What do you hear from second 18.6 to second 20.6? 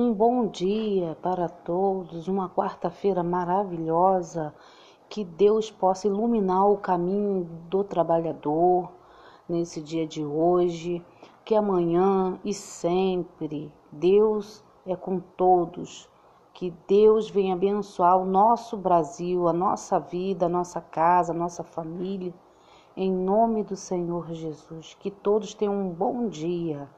Brasil, a nossa vida, a